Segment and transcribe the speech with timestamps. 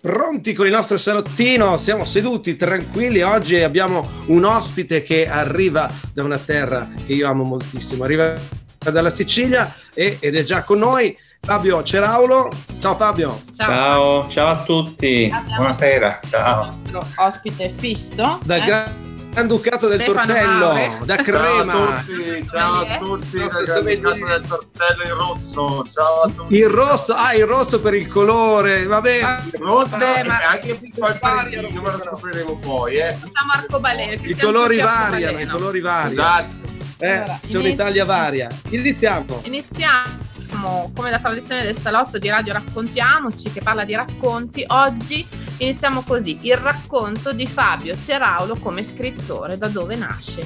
[0.00, 3.20] Pronti con il nostro salottino, siamo seduti tranquilli.
[3.20, 8.04] Oggi abbiamo un ospite che arriva da una terra che io amo moltissimo.
[8.04, 8.32] Arriva
[8.78, 12.50] dalla Sicilia e, ed è già con noi Fabio Ceraulo.
[12.78, 13.42] Ciao Fabio.
[13.54, 15.30] Ciao, ciao, ciao a tutti.
[15.30, 16.20] Abbiamo Buonasera.
[16.30, 16.78] Ciao.
[16.86, 18.40] Il nostro ospite fisso.
[18.42, 19.09] Dal eh?
[19.30, 20.98] Granducato del Stefano Tortello, Maure.
[21.04, 22.04] da Crema.
[22.50, 25.86] Ciao a tutti, ciao a tutti, Granducato del Tortello in rosso.
[25.90, 26.54] Ciao a tutti.
[26.56, 29.20] Il rosso, ah, il rosso per il colore, vabbè.
[29.22, 30.48] Ah, il rosso Beh, ma...
[30.48, 33.12] anche piccolo varia, ma lo scopriremo poi, eh.
[33.14, 34.22] Facciamo arcobaleno.
[34.22, 36.10] I colori variano, i colori variano.
[36.10, 36.68] Esatto.
[36.98, 38.48] Eh, allora, c'è un'Italia varia.
[38.70, 39.40] Iniziamo.
[39.44, 44.64] Iniziamo come da tradizione del salotto di Radio Raccontiamoci che parla di racconti.
[44.66, 45.26] Oggi
[45.64, 50.42] iniziamo così, il racconto di Fabio Ceraulo come scrittore, da dove nasce?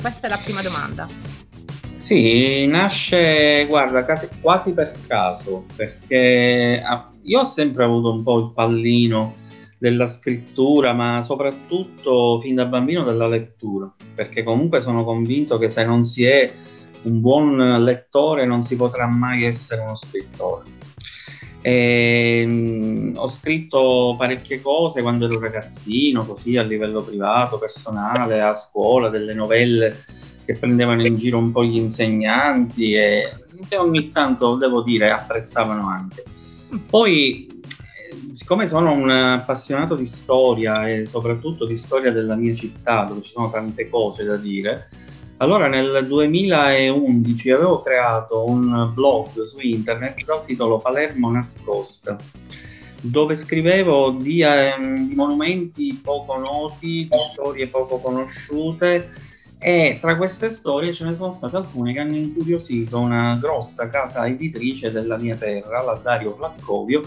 [0.00, 1.08] Questa è la prima domanda.
[1.98, 8.38] Sì, nasce, guarda, quasi, quasi per caso, perché ah, io ho sempre avuto un po'
[8.38, 9.36] il pallino
[9.78, 15.84] della scrittura, ma soprattutto fin da bambino della lettura, perché comunque sono convinto che se
[15.84, 16.52] non si è
[17.02, 20.64] un buon lettore non si potrà mai essere uno scrittore.
[21.66, 28.54] E, mh, ho scritto parecchie cose quando ero ragazzino, così a livello privato, personale, a
[28.54, 30.04] scuola, delle novelle
[30.44, 33.32] che prendevano in giro un po' gli insegnanti e
[33.66, 36.22] che ogni tanto, devo dire, apprezzavano anche.
[36.86, 37.48] Poi,
[38.34, 43.30] siccome sono un appassionato di storia e soprattutto di storia della mia città, dove ci
[43.30, 44.90] sono tante cose da dire,
[45.38, 52.16] allora nel 2011 avevo creato un blog su internet dal titolo Palermo Nascosta,
[53.00, 59.10] dove scrivevo di, eh, di monumenti poco noti, di storie poco conosciute
[59.58, 64.26] e tra queste storie ce ne sono state alcune che hanno incuriosito una grossa casa
[64.26, 67.00] editrice della mia terra, la Dario Flaccovio,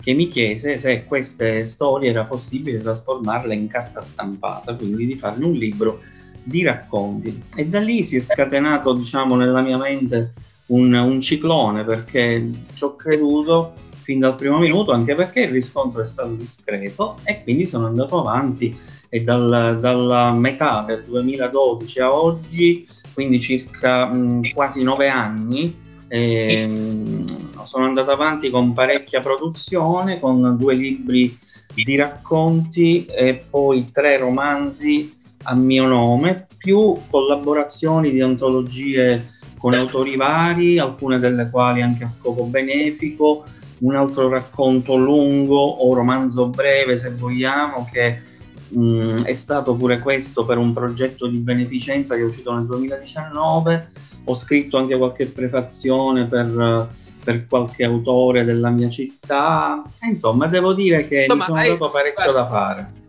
[0.00, 5.44] che mi chiese se queste storie era possibile trasformarle in carta stampata, quindi di farne
[5.44, 6.00] un libro
[6.44, 7.42] di racconti.
[7.56, 10.32] E da lì si è scatenato diciamo nella mia mente
[10.66, 13.72] un, un ciclone perché ci ho creduto
[14.02, 18.20] fin dal primo minuto anche perché il riscontro è stato discreto e quindi sono andato
[18.20, 18.78] avanti.
[19.08, 25.72] E dal, dalla metà del 2012 a oggi quindi circa mh, quasi nove anni
[26.08, 27.24] eh,
[27.62, 31.38] sono andato avanti con parecchia produzione con due libri
[31.72, 35.12] di racconti e poi tre romanzi
[35.44, 42.08] a mio nome, più collaborazioni di antologie con autori vari, alcune delle quali anche a
[42.08, 43.44] scopo benefico,
[43.80, 48.20] un altro racconto lungo o romanzo breve se vogliamo che
[48.68, 53.90] mh, è stato pure questo per un progetto di beneficenza che è uscito nel 2019,
[54.24, 56.88] ho scritto anche qualche prefazione per,
[57.22, 61.68] per qualche autore della mia città, insomma devo dire che no, mi sono hai...
[61.70, 63.02] dato parecchio da fare.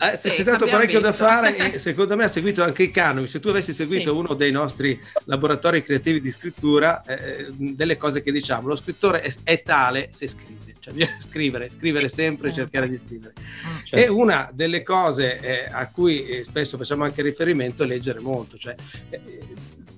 [0.00, 1.00] Eh, sì, si è dato parecchio visto.
[1.00, 3.26] da fare e secondo me ha seguito anche i canoni.
[3.26, 4.16] Se tu avessi seguito sì.
[4.16, 9.20] uno dei nostri laboratori creativi di scrittura, eh, eh delle cose che diciamo, lo scrittore
[9.20, 12.56] è, è tale se scrive, cioè bisogna scrivere, scrivere sempre, sì.
[12.60, 13.34] cercare di scrivere.
[13.38, 13.96] Mm, certo.
[13.96, 18.56] E una delle cose eh, a cui eh, spesso facciamo anche riferimento è leggere molto,
[18.56, 18.74] cioè
[19.10, 19.20] eh,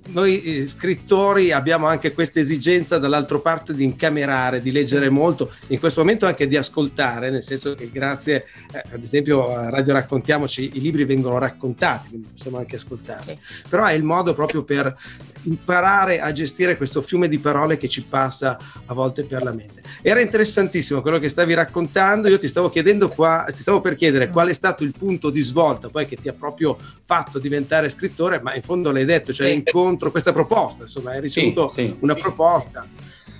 [0.09, 5.79] noi eh, scrittori abbiamo anche questa esigenza dall'altro parte di incamerare, di leggere molto, in
[5.79, 10.71] questo momento anche di ascoltare, nel senso che grazie eh, ad esempio a Radio Raccontiamoci
[10.75, 13.21] i libri vengono raccontati, quindi possiamo anche ascoltare.
[13.21, 13.39] Sì.
[13.69, 14.97] Però è il modo proprio per
[15.45, 19.83] imparare a gestire questo fiume di parole che ci passa a volte per la mente.
[20.03, 24.29] Era interessantissimo quello che stavi raccontando, io ti stavo chiedendo qua, ti stavo per chiedere
[24.29, 28.41] qual è stato il punto di svolta poi che ti ha proprio fatto diventare scrittore,
[28.41, 31.97] ma in fondo l'hai detto, cioè l'incontro, questa proposta, insomma, hai ricevuto sì, sì.
[32.01, 32.87] una proposta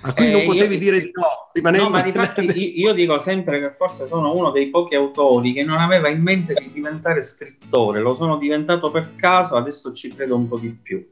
[0.05, 1.89] a cui eh, non potevi io, dire di no, rimanendo...
[1.89, 5.79] No, ma difatti io dico sempre che forse sono uno dei pochi autori che non
[5.79, 10.47] aveva in mente di diventare scrittore, lo sono diventato per caso, adesso ci credo un
[10.47, 11.05] po' di più.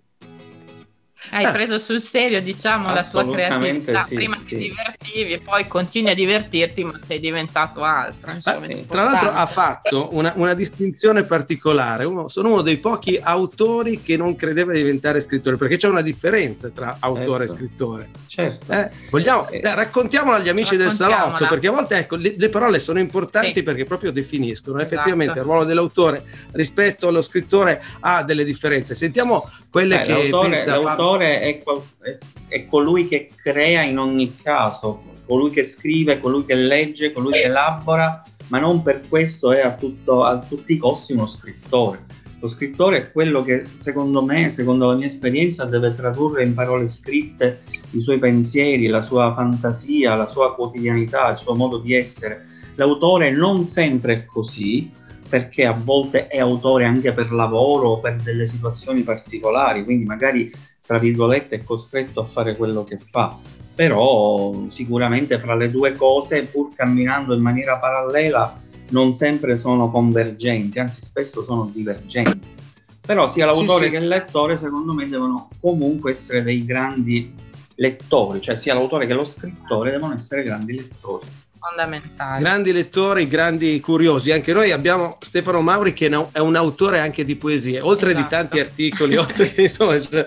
[1.29, 4.05] Hai preso sul serio, diciamo, la tua creatività.
[4.05, 4.47] Sì, Prima sì.
[4.47, 8.31] ti divertivi e poi continui a divertirti, ma sei diventato altro.
[8.31, 12.05] Insomma, eh, tra l'altro ha fatto una, una distinzione particolare.
[12.05, 16.01] Uno, sono uno dei pochi autori che non credeva di diventare scrittore, perché c'è una
[16.01, 17.53] differenza tra autore certo.
[17.53, 18.09] e scrittore.
[18.27, 18.71] Certo.
[18.73, 22.79] Eh, vogliamo, eh, raccontiamolo agli amici del salotto, perché a volte ecco, le, le parole
[22.79, 23.63] sono importanti sì.
[23.63, 24.79] perché proprio definiscono.
[24.79, 24.93] Esatto.
[24.95, 28.95] Effettivamente il ruolo dell'autore rispetto allo scrittore ha delle differenze.
[28.95, 32.17] Sentiamo quelle eh, che l'autore, pensa l'autore è, è,
[32.47, 37.43] è, colui che crea in ogni caso, colui che scrive, colui che legge, colui che
[37.43, 42.05] elabora, ma non per questo è a, tutto, a tutti i costi uno scrittore.
[42.39, 46.87] Lo scrittore è quello che, secondo me, secondo la mia esperienza, deve tradurre in parole
[46.87, 47.61] scritte
[47.91, 53.31] i suoi pensieri, la sua fantasia, la sua quotidianità, il suo modo di essere l'autore
[53.31, 54.91] non sempre è così,
[55.29, 60.51] perché a volte è autore anche per lavoro o per delle situazioni particolari, quindi magari
[60.85, 63.37] tra virgolette è costretto a fare quello che fa,
[63.73, 70.79] però sicuramente fra le due cose, pur camminando in maniera parallela, non sempre sono convergenti,
[70.79, 72.59] anzi spesso sono divergenti.
[73.05, 73.89] Però sia l'autore sì, sì.
[73.91, 77.33] che il lettore, secondo me, devono comunque essere dei grandi
[77.75, 81.25] lettori, cioè sia l'autore che lo scrittore devono essere grandi lettori
[81.61, 82.41] fondamentali.
[82.41, 84.31] Grandi lettori, grandi curiosi.
[84.31, 88.23] Anche noi abbiamo Stefano Mauri che è un autore anche di poesie, oltre esatto.
[88.23, 90.25] di tanti articoli, oltre insomma, cioè,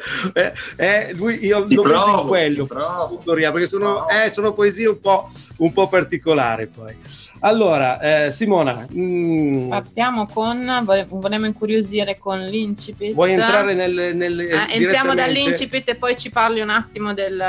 [0.76, 2.66] è, lui, io ti non provo, di quello,
[3.26, 6.96] perché sono, eh, sono, poesie un po', un po' particolari poi.
[7.40, 13.12] Allora, eh, Simona, mm, partiamo con vogliamo incuriosire con l'incipit.
[13.12, 17.42] Vuoi entrare nel, nel eh, entriamo dall'incipit e poi ci parli un attimo del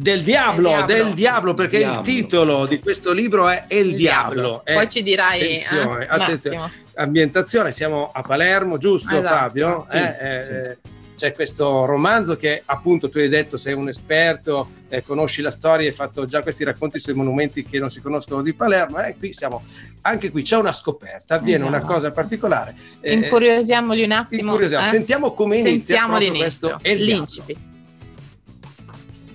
[0.00, 1.98] del diavolo, diavolo, del diavolo, perché diavolo.
[1.98, 4.34] il titolo di questo libro è El il Diablo.
[4.34, 4.62] diavolo.
[4.64, 6.72] Poi eh, ci dirai attenzione, eh, attenzione.
[6.94, 9.86] ambientazione, siamo a Palermo, giusto esatto, Fabio?
[9.90, 10.22] Sì, eh, sì.
[10.22, 10.76] Eh,
[11.16, 15.88] c'è questo romanzo che appunto tu hai detto sei un esperto, eh, conosci la storia,
[15.88, 19.32] hai fatto già questi racconti sui monumenti che non si conoscono di Palermo e qui
[19.32, 19.64] siamo,
[20.02, 21.84] anche qui c'è una scoperta, avviene esatto.
[21.84, 22.76] una cosa particolare.
[23.02, 24.56] Incuriosiamoli un attimo.
[24.88, 27.58] Sentiamo come inizia questo L'incipit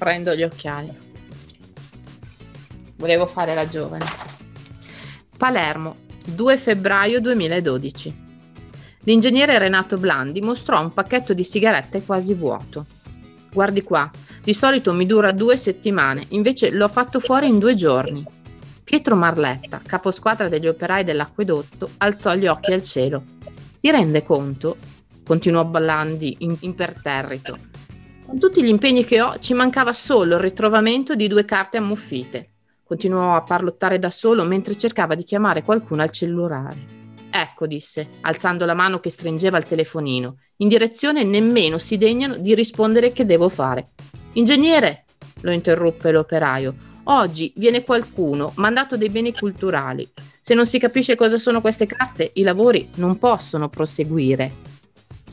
[0.03, 0.91] prendo gli occhiali.
[2.97, 4.05] Volevo fare la giovane.
[5.37, 5.95] Palermo,
[6.25, 8.21] 2 febbraio 2012.
[9.03, 12.85] L'ingegnere Renato Blandi mostrò un pacchetto di sigarette quasi vuoto.
[13.53, 14.11] Guardi qua,
[14.43, 18.25] di solito mi dura due settimane, invece l'ho fatto fuori in due giorni.
[18.83, 23.23] Pietro Marletta, caposquadra degli operai dell'acquedotto, alzò gli occhi al cielo.
[23.79, 24.75] Ti rende conto?
[25.23, 27.71] continuò Blandi imperterrito
[28.33, 32.53] con tutti gli impegni che ho, ci mancava solo il ritrovamento di due carte ammuffite.
[32.83, 36.75] Continuò a parlottare da solo mentre cercava di chiamare qualcuno al cellulare.
[37.29, 40.37] Ecco, disse, alzando la mano che stringeva il telefonino.
[40.57, 43.89] In direzione nemmeno si degnano di rispondere che devo fare.
[44.33, 45.03] Ingegnere,
[45.41, 46.73] lo interruppe l'operaio.
[47.03, 50.09] Oggi viene qualcuno, mandato dei beni culturali.
[50.41, 54.51] Se non si capisce cosa sono queste carte, i lavori non possono proseguire.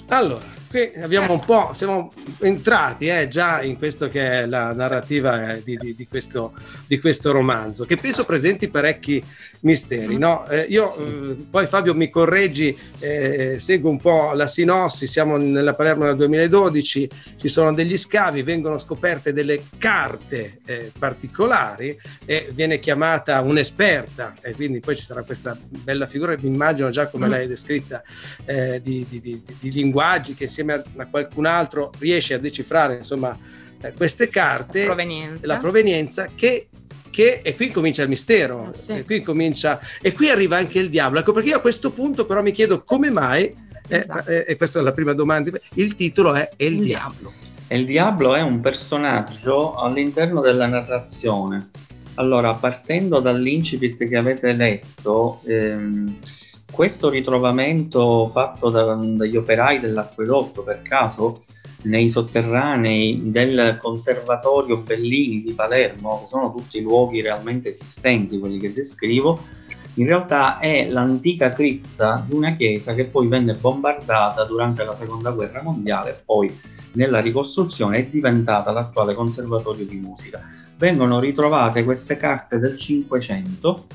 [0.09, 5.55] Allora, qui abbiamo un po', siamo entrati eh, già in questo che è la narrativa
[5.55, 6.53] eh, di, di, di, questo,
[6.87, 9.21] di, questo, romanzo, che penso presenti parecchi
[9.63, 10.17] misteri.
[10.17, 10.47] No?
[10.47, 15.75] Eh, io eh, poi Fabio mi correggi, eh, seguo un po' la sinossi, siamo nella
[15.75, 22.79] Palermo del 2012, ci sono degli scavi, vengono scoperte delle carte eh, particolari e viene
[22.79, 27.31] chiamata un'esperta e quindi poi ci sarà questa bella figura, mi immagino già come mm.
[27.31, 28.03] l'hai descritta,
[28.81, 33.37] di, di linguaggi che si insieme a, qualcun altro riesce a decifrare insomma
[33.83, 35.47] eh, queste carte, provenienza.
[35.47, 36.69] la provenienza che
[37.11, 38.93] che, e qui comincia il mistero, oh, sì.
[38.93, 41.19] e, qui comincia, e qui arriva anche il diavolo.
[41.19, 43.53] Ecco perché io a questo punto però mi chiedo come mai,
[43.89, 44.31] eh, esatto.
[44.31, 47.33] eh, e questa è la prima domanda, il titolo è El il Diablo.
[47.67, 51.71] Il Diablo è un personaggio all'interno della narrazione.
[52.15, 56.17] Allora, partendo dall'incipit che avete letto, ehm,
[56.71, 61.45] questo ritrovamento fatto da, dagli operai dell'acquedotto per caso
[61.83, 68.73] nei sotterranei del conservatorio Bellini di Palermo, che sono tutti luoghi realmente esistenti, quelli che
[68.73, 69.41] descrivo,
[69.95, 75.31] in realtà è l'antica cripta di una chiesa che poi venne bombardata durante la seconda
[75.31, 76.59] guerra mondiale e poi
[76.93, 80.43] nella ricostruzione è diventata l'attuale conservatorio di musica.
[80.77, 83.87] Vengono ritrovate queste carte del Cinquecento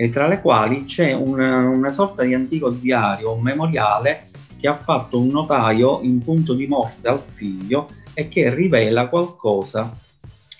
[0.00, 4.74] e tra le quali c'è una, una sorta di antico diario, un memoriale che ha
[4.74, 9.94] fatto un notaio in punto di morte al figlio e che rivela qualcosa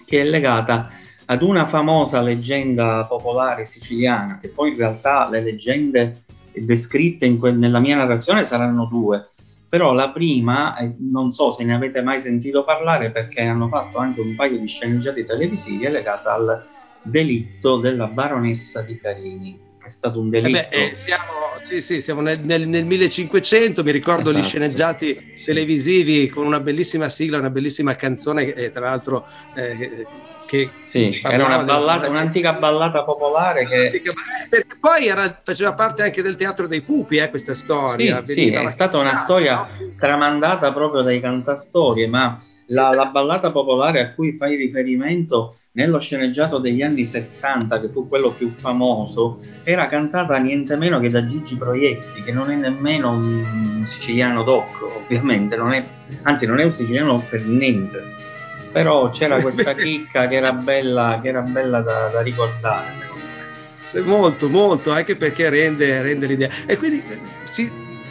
[0.04, 0.90] che è legata
[1.24, 7.78] ad una famosa leggenda popolare siciliana, che poi in realtà le leggende descritte que- nella
[7.78, 9.28] mia narrazione saranno due,
[9.66, 13.96] però la prima, eh, non so se ne avete mai sentito parlare perché hanno fatto
[13.96, 16.62] anche un paio di sceneggiati televisivi, è legata al
[17.02, 19.58] delitto della baronessa di Carini.
[19.82, 20.58] È stato un delitto.
[20.58, 21.24] Eh beh, eh, siamo,
[21.62, 24.38] sì, sì, siamo nel, nel, nel, 1500, mi ricordo esatto.
[24.38, 30.06] gli sceneggiati televisivi con una bellissima sigla, una bellissima canzone, e tra l'altro eh,
[30.50, 34.02] che sì, era una ballata, un'antica ballata popolare che...
[34.50, 38.50] perché poi era, faceva parte anche del teatro dei pupi eh, questa storia sì, sì
[38.50, 44.36] è stata una storia tramandata proprio dai cantastorie ma la, la, ballata popolare a cui
[44.36, 50.74] fai riferimento nello sceneggiato degli anni 70 che fu quello più famoso era cantata niente
[50.74, 55.84] meno che da Gigi Proietti che non è nemmeno un siciliano doc ovviamente non è,
[56.24, 58.29] anzi non è un siciliano per niente
[58.72, 64.00] però c'era questa chicca che era bella, che era bella da, da ricordare secondo me.
[64.02, 66.50] Molto, molto, anche perché rende, rende l'idea.
[66.66, 67.70] E quindi eh, si,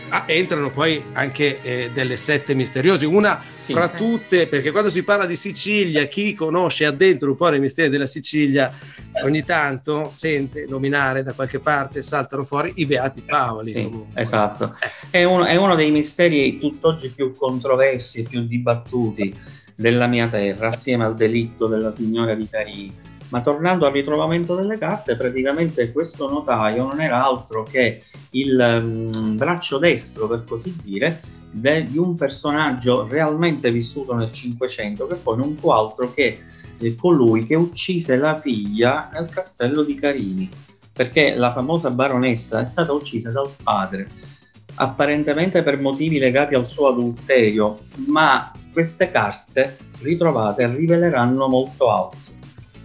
[0.10, 3.06] ah, entrano poi anche eh, delle sette misteriose.
[3.06, 7.54] Una sì, fra tutte, perché quando si parla di Sicilia, chi conosce addentro un po'
[7.54, 8.74] i misteri della Sicilia,
[9.24, 13.72] ogni tanto sente nominare da qualche parte, saltano fuori i Beati Paoli.
[13.72, 14.76] Sì, esatto,
[15.10, 19.34] è uno, è uno dei misteri tutt'oggi più controversi e più dibattuti
[19.80, 22.94] della mia terra, assieme al delitto della signora di Carini
[23.30, 29.38] ma tornando al ritrovamento delle carte, praticamente questo notaio non era altro che il um,
[29.38, 31.22] braccio destro, per così dire,
[31.52, 36.40] de- di un personaggio realmente vissuto nel Cinquecento, che poi non fu altro che
[36.80, 40.50] eh, colui che uccise la figlia nel castello di Carini,
[40.92, 44.08] perché la famosa baronessa è stata uccisa dal padre,
[44.82, 52.20] apparentemente per motivi legati al suo adulterio, ma queste carte ritrovate riveleranno molto altro.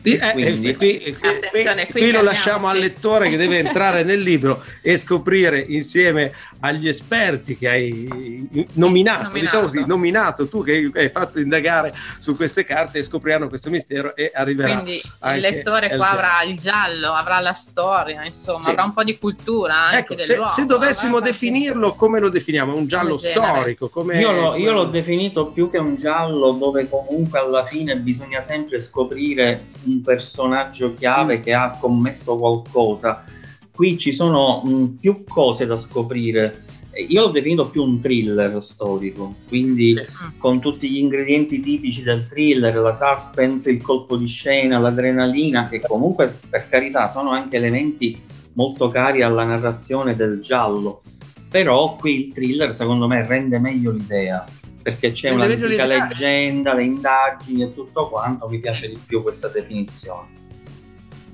[0.03, 4.03] Sì, eh, quindi, eh, qui, qui, qui, qui lo lasciamo al lettore che deve entrare
[4.03, 6.31] nel libro e scoprire insieme
[6.61, 9.39] agli esperti che hai nominato, nominato.
[9.39, 14.15] diciamo così, nominato tu che hai fatto indagare su queste carte e scopriranno questo mistero
[14.17, 14.81] e arriverà.
[14.81, 15.01] Quindi
[15.35, 18.71] il lettore qua avrà il giallo, avrà la storia, insomma, sì.
[18.71, 22.75] avrà un po' di cultura anche ecco, se, se, dovessimo definirlo, come lo definiamo?
[22.75, 23.89] Un giallo come storico?
[23.89, 24.19] Come...
[24.19, 28.79] Io, lo, io l'ho definito più che un giallo dove comunque alla fine bisogna sempre
[28.79, 31.43] scoprire un personaggio chiave mm.
[31.43, 33.25] che ha commesso qualcosa
[33.75, 36.62] qui ci sono mh, più cose da scoprire.
[37.09, 40.04] Io l'ho definito più un thriller storico, quindi sì.
[40.38, 45.81] con tutti gli ingredienti tipici del thriller, la suspense, il colpo di scena, l'adrenalina, che
[45.81, 48.16] comunque per carità sono anche elementi
[48.52, 51.02] molto cari alla narrazione del giallo.
[51.50, 54.45] Però qui il thriller secondo me rende meglio l'idea,
[54.81, 59.49] perché c'è rende un'antica leggenda, le indagini e tutto quanto, mi piace di più questa
[59.49, 60.44] definizione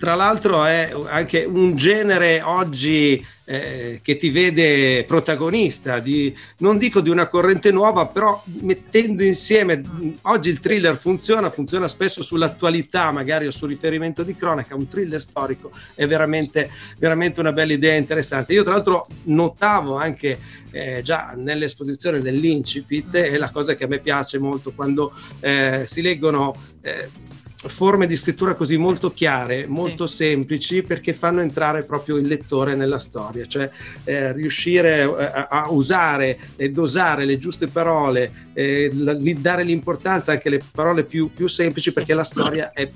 [0.01, 7.03] tra l'altro è anche un genere oggi eh, che ti vede protagonista, di, non dico
[7.03, 9.83] di una corrente nuova, però mettendo insieme,
[10.23, 15.21] oggi il thriller funziona, funziona spesso sull'attualità, magari o sul riferimento di cronaca, un thriller
[15.21, 18.55] storico è veramente, veramente una bella idea interessante.
[18.55, 20.39] Io tra l'altro notavo anche
[20.71, 26.01] eh, già nell'esposizione dell'Incipit, è la cosa che a me piace molto quando eh, si
[26.01, 27.29] leggono eh,
[27.69, 30.17] forme di scrittura così molto chiare, molto sì.
[30.17, 33.71] semplici, perché fanno entrare proprio il lettore nella storia, cioè
[34.05, 40.63] eh, riuscire eh, a usare e dosare le giuste parole, eh, dare l'importanza anche alle
[40.73, 41.95] parole più, più semplici, sì.
[41.95, 42.89] perché la storia è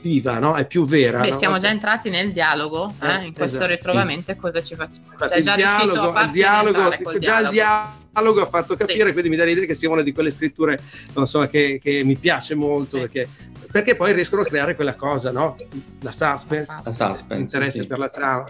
[0.00, 0.54] viva, no?
[0.54, 1.20] è più vera.
[1.20, 1.36] Beh, no?
[1.36, 3.70] siamo già entrati nel dialogo, eh, eh in questo esatto.
[3.70, 5.06] ritrovamento e cosa ci facciamo?
[5.18, 7.46] Cioè, già il dialogo, il dialogo già dialogo.
[7.46, 9.12] il dialogo ha fatto capire, sì.
[9.12, 10.80] quindi mi dà l'idea che sia una di quelle scritture
[11.14, 13.00] insomma, che, che mi piace molto sì.
[13.00, 13.28] perché
[13.70, 15.56] perché poi riescono a creare quella cosa, no?
[16.00, 17.88] La suspense, la suspense l'interesse sì.
[17.88, 18.44] per la trama.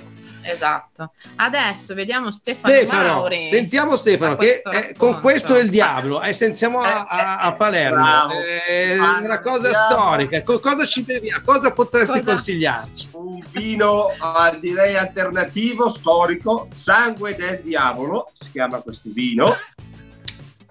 [0.46, 1.12] Esatto.
[1.36, 3.48] Adesso vediamo Stefano, Stefano Mauri.
[3.48, 6.22] Sentiamo Stefano che è, con questo è il diavolo.
[6.22, 8.28] Eh, sentiamo a, a, a Palermo.
[8.30, 10.42] È una cosa storica.
[10.42, 11.42] Cosa ci beviamo?
[11.44, 12.30] Cosa potresti cosa?
[12.30, 13.08] consigliarci?
[13.12, 19.56] Un vino uh, direi alternativo, storico, sangue del diavolo, si chiama questo vino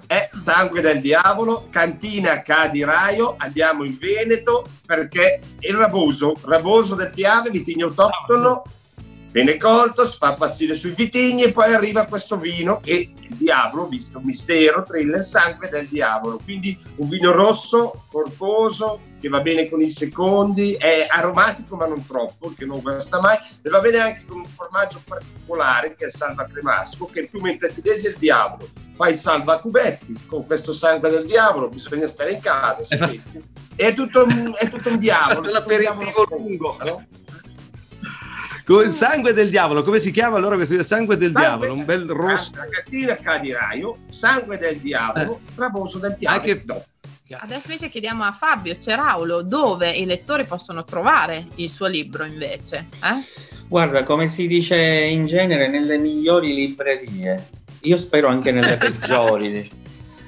[0.07, 7.49] è Sangue del Diavolo, Cantina Cadiraio, andiamo in Veneto perché il raboso, raboso del Piave,
[7.49, 8.63] vitigno autoctono,
[9.35, 13.85] viene colto, si fa passare sui vitigni e poi arriva questo vino che il diavolo,
[13.85, 16.39] visto mistero, thriller, sangue del diavolo.
[16.41, 22.05] Quindi un vino rosso, corposo, che va bene con i secondi, è aromatico ma non
[22.05, 26.07] troppo, che non guasta mai, e va bene anche con un formaggio particolare che è
[26.07, 30.45] il salva cremasco, che più mentre ti legge il diavolo, fai il salva cubetti, con
[30.45, 33.41] questo sangue del diavolo, bisogna stare in casa, si esatto.
[33.75, 35.51] è tutto un, è tutto un diavolo.
[35.51, 36.77] L'aperitivo lungo.
[36.81, 37.05] No?
[38.65, 41.73] Con il sangue del diavolo, come si chiama allora questo sangue del sangue, diavolo?
[41.73, 42.49] Un bel rosso.
[42.55, 45.99] La cattiva cadiraio, sangue del diavolo, eh.
[45.99, 46.41] del diavolo.
[46.41, 46.63] Anche...
[46.65, 46.83] No.
[47.29, 52.87] Adesso invece chiediamo a Fabio Ceraulo dove i lettori possono trovare il suo libro invece.
[53.03, 53.63] Eh?
[53.67, 57.47] Guarda, come si dice in genere, nelle migliori librerie.
[57.81, 59.69] Io spero anche nelle peggiori.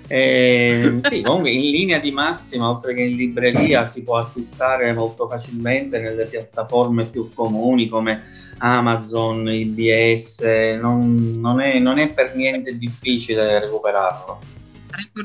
[0.07, 5.27] Eh, sì, comunque in linea di massima, oltre che in libreria, si può acquistare molto
[5.27, 8.23] facilmente nelle piattaforme più comuni come
[8.59, 10.41] Amazon, IBS,
[10.79, 14.39] non, non, è, non è, per niente difficile recuperarlo.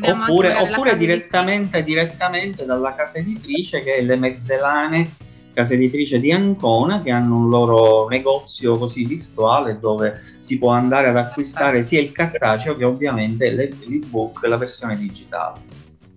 [0.02, 5.10] Oppure, oppure direttamente, direttamente dalla casa editrice che è le Mezzelane
[5.52, 11.08] casa editrice di Ancona che hanno un loro negozio così virtuale dove si può andare
[11.08, 15.60] ad acquistare sia il cartaceo che ovviamente l'ebook, la versione digitale.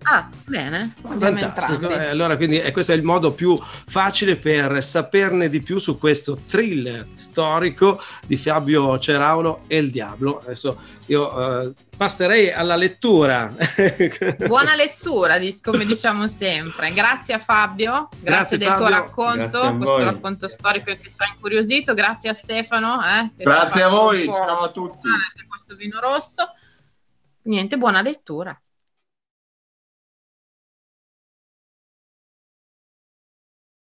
[0.08, 0.92] Ah, bene.
[1.02, 1.88] Fantastico.
[1.88, 5.98] Eh, allora, quindi eh, questo è il modo più facile per saperne di più su
[5.98, 10.38] questo thriller storico di Fabio Ceraulo e il Diablo.
[10.38, 13.52] Adesso io eh, passerei alla lettura.
[14.46, 16.92] Buona lettura, come diciamo sempre.
[16.92, 18.86] Grazie a Fabio, grazie, grazie del Fabio.
[18.86, 21.94] tuo racconto, questo racconto storico che ti ha incuriosito.
[21.94, 23.00] Grazie a Stefano.
[23.04, 25.08] Eh, grazie a voi, ciao a tutti.
[25.48, 26.44] Questo vino rosso.
[27.42, 28.56] Niente, buona lettura.